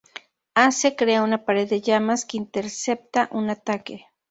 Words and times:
Ace 0.55 0.95
crea 0.95 1.21
una 1.21 1.45
pared 1.45 1.69
de 1.69 1.79
llamas 1.79 2.25
que 2.25 2.37
intercepta 2.37 3.29
un 3.31 3.51
ataque. 3.51 4.07